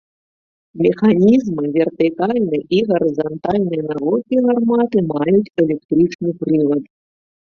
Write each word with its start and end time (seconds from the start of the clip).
Механізмы 0.83 1.65
вертыкальнай 1.75 2.63
і 2.77 2.79
гарызантальнай 2.91 3.81
наводкі 3.91 4.35
гарматы 4.47 4.97
маюць 5.13 5.53
электрычны 5.65 6.29
прывад. 6.41 6.83